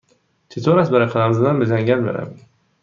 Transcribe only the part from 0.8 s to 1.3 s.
برای